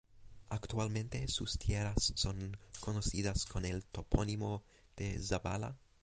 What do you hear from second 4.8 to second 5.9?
de "Zabala".